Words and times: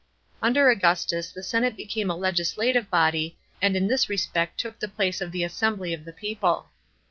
Under 0.41 0.71
Augustus 0.71 1.29
the 1.31 1.43
senate 1.43 1.77
became 1.77 2.09
a 2.09 2.15
legislative 2.15 2.89
body 2.89 3.37
and 3.61 3.77
in 3.77 3.85
this 3.87 4.09
respect 4.09 4.59
took 4.59 4.79
the 4.79 4.87
place 4.87 5.21
of 5.21 5.31
the 5.31 5.43
assembly 5.43 5.93
of 5.93 6.05
the 6.05 6.13
people. 6.13 6.69